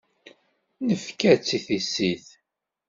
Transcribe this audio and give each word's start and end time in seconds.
Nefka-tt 0.87 1.49
i 1.57 1.59
tissit. 1.65 2.27